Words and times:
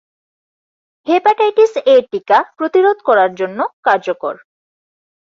Hepatitis 1.07 1.73
A 1.85 1.95
টিকা 2.11 2.37
প্রতিরোধ 2.57 2.97
করার 3.05 3.31
জন্য 3.35 3.59
কার্যকর। 3.83 4.35